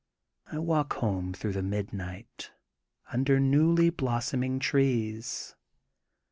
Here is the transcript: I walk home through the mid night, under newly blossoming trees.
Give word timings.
I 0.51 0.57
walk 0.57 0.93
home 0.93 1.31
through 1.31 1.51
the 1.53 1.61
mid 1.61 1.93
night, 1.93 2.49
under 3.13 3.39
newly 3.39 3.91
blossoming 3.91 4.57
trees. 4.57 5.53